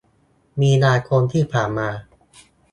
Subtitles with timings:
[0.59, 1.89] มีนาคมที่ผ่านมา